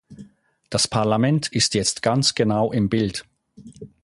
Das 0.71 0.87
Parlament 0.87 1.49
ist 1.49 1.75
jetzt 1.75 2.01
ganz 2.01 2.33
genau 2.33 2.71
im 2.71 2.89
Bild. 2.89 3.23